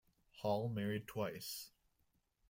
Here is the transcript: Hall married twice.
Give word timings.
Hall 0.37 0.67
married 0.67 1.05
twice. 1.05 1.69